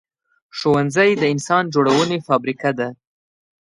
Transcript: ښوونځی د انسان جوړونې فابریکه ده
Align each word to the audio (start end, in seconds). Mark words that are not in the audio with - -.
ښوونځی 0.57 1.09
د 1.21 1.23
انسان 1.33 1.63
جوړونې 1.73 2.17
فابریکه 2.27 2.71
ده 2.79 2.87